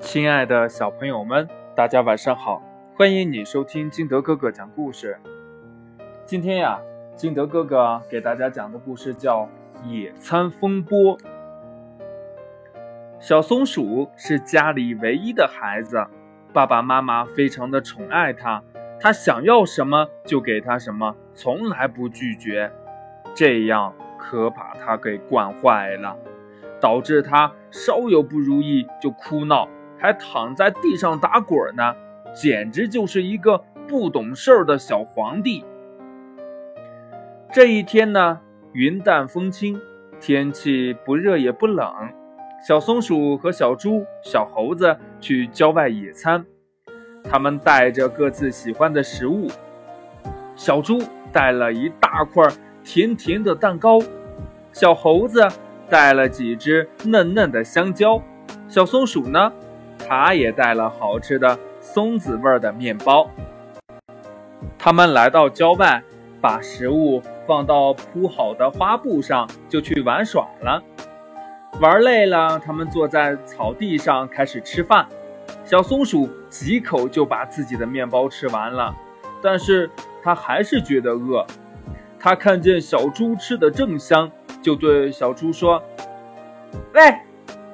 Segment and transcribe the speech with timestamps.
[0.00, 2.62] 亲爱的小朋友们，大家晚上好！
[2.94, 5.18] 欢迎你收听金德哥哥讲故事。
[6.24, 6.80] 今天呀，
[7.16, 9.48] 金德哥哥给大家讲的故事叫
[9.88, 11.18] 《野餐风波》。
[13.18, 16.06] 小松鼠是家里唯一的孩子，
[16.52, 18.62] 爸爸妈妈非常的宠爱它，
[19.00, 22.70] 它想要什么就给它什么，从来不拒绝。
[23.34, 26.16] 这样可把它给惯坏了，
[26.80, 29.68] 导致它稍有不如意就哭闹。
[29.98, 31.94] 还躺在地上打滚呢，
[32.34, 35.64] 简直就是一个不懂事儿的小皇帝。
[37.52, 38.40] 这一天呢，
[38.72, 39.80] 云淡风轻，
[40.20, 41.92] 天气不热也不冷。
[42.66, 46.44] 小松鼠和小猪、小猴子去郊外野餐，
[47.24, 49.48] 他们带着各自喜欢的食物。
[50.56, 50.98] 小猪
[51.32, 52.44] 带了一大块
[52.82, 54.00] 甜甜的蛋糕，
[54.72, 55.46] 小猴子
[55.88, 58.20] 带了几只嫩嫩的香蕉，
[58.68, 59.52] 小松鼠呢？
[60.08, 63.28] 他也带了好吃的松子味的面包。
[64.78, 66.02] 他们来到郊外，
[66.40, 70.82] 把食物放到铺好的花布上，就去玩耍了。
[71.78, 75.06] 玩累了，他们坐在草地上开始吃饭。
[75.62, 78.96] 小松鼠几口就把自己的面包吃完了，
[79.42, 79.90] 但是
[80.22, 81.46] 他还是觉得饿。
[82.18, 84.30] 他看见小猪吃的正香，
[84.62, 85.82] 就对小猪说
[86.94, 87.14] ：“喂。”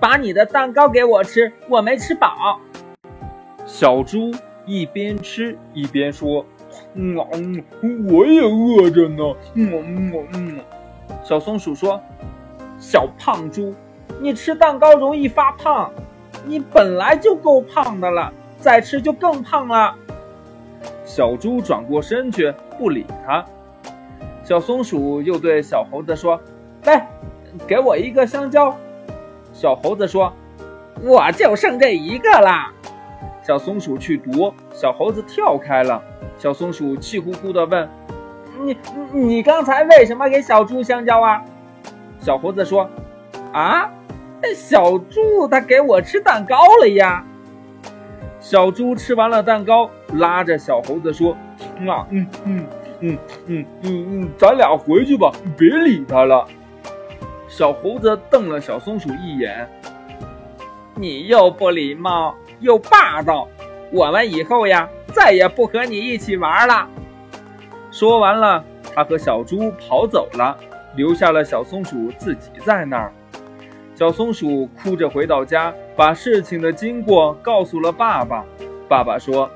[0.05, 2.61] 把你的蛋糕给我吃，我没吃饱。
[3.65, 4.31] 小猪
[4.67, 6.45] 一边吃一边说
[6.93, 7.17] ：“嗯，
[8.11, 10.61] 我也饿着呢。”嗯嗯嗯。
[11.23, 11.99] 小松鼠说
[12.79, 13.75] ：“小胖猪，
[14.21, 15.91] 你吃蛋糕容易发胖，
[16.45, 19.95] 你本来就够胖的了，再吃就更胖了。”
[21.07, 23.43] 小猪转过身去不理他。
[24.43, 26.39] 小松鼠又对小猴子说
[26.85, 27.09] ：“来，
[27.67, 28.77] 给我一个香蕉。”
[29.55, 30.33] 小猴子说
[31.01, 32.73] ：“我就剩这一个啦。”
[33.41, 36.03] 小松鼠去夺，小猴子跳开了。
[36.37, 37.89] 小松鼠气呼呼地问
[38.61, 38.77] ：“你
[39.13, 41.41] 你刚才为什么给小猪香蕉啊？”
[42.19, 42.91] 小猴子说
[43.55, 43.89] ：“啊，
[44.57, 47.25] 小猪它给我吃蛋糕了呀。”
[48.41, 51.37] 小猪吃完了蛋糕，拉着小猴子说
[51.89, 52.67] ：“啊，嗯嗯
[53.01, 56.45] 嗯嗯嗯嗯，咱俩回去吧，别理他了。”
[57.57, 59.69] 小猴子瞪了小松鼠一眼
[60.97, 63.47] ：“你又不礼貌又霸道，
[63.93, 66.89] 我们以后呀再也不和你一起玩了。”
[67.93, 70.59] 说完了，他和小猪跑走了，
[70.97, 73.13] 留下了小松鼠自己在那儿。
[73.95, 78.45] 小松鼠哭着回到家，把事情的经过告诉了爸爸。
[78.89, 79.49] 爸爸说：“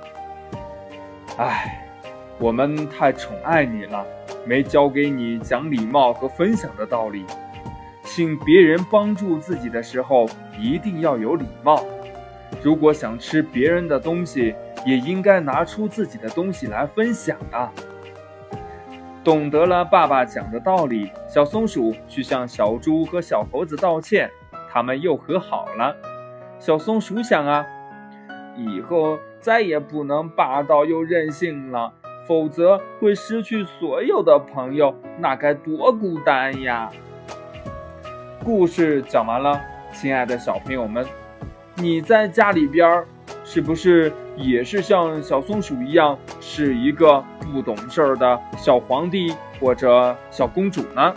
[1.37, 1.85] 哎，
[2.39, 4.07] 我们太宠爱你了，
[4.47, 7.25] 没教给你讲礼貌和分享的道理。”
[8.11, 10.27] 请别人帮助自己的时候，
[10.59, 11.85] 一定要有礼貌。
[12.63, 14.55] 如果想吃别人的东西，
[14.87, 17.71] 也应该拿出自己的东西来分享啊！
[19.23, 24.31] 懂得了爸爸讲的道理，小松鼠去向小猪和小猴子道歉，
[24.73, 25.95] 他们又和好了。
[26.59, 27.65] 小松鼠想啊，
[28.57, 31.93] 以后再也不能霸道又任性了，
[32.27, 36.91] 否则会失去所有的朋友，那该多孤单呀！
[38.45, 39.61] 故事讲完了，
[39.93, 41.05] 亲爱的小朋友们，
[41.77, 43.07] 你在家里边儿
[43.45, 47.23] 是不是也是像小松鼠一样，是一个
[47.53, 51.15] 不懂事儿的小皇帝或者小公主呢？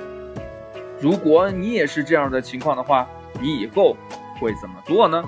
[0.99, 3.07] 如果你也是这样的情况的话，
[3.39, 3.95] 你以后
[4.39, 5.23] 会怎么做呢？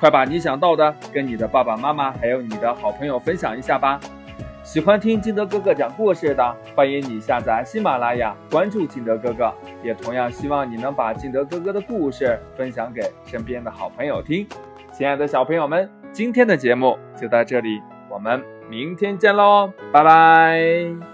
[0.00, 4.00] 快把你想到的跟你的爸爸妈妈还有你的好朋友分享一下吧。
[4.62, 9.52] 喜欢听金德哥哥讲故事的，欢迎你下载喜马拉雅，关注金德哥哥。
[9.82, 14.46] 也同样希望你能把金德哥哥的故事分享给身边的好朋友听。
[14.92, 18.40] 亲爱的小朋友们，今天的节目就到这里，我们
[18.70, 21.11] 明天见喽，拜拜。